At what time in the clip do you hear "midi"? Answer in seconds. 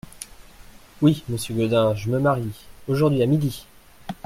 3.27-3.67